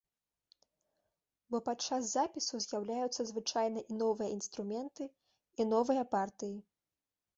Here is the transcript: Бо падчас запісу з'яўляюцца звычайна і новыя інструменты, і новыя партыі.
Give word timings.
Бо 1.55 1.59
падчас 1.67 2.03
запісу 2.13 2.55
з'яўляюцца 2.65 3.21
звычайна 3.33 3.79
і 3.83 3.93
новыя 4.01 4.29
інструменты, 4.37 5.03
і 5.63 5.69
новыя 5.75 6.03
партыі. 6.17 6.55